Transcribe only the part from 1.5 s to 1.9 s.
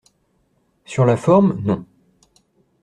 non.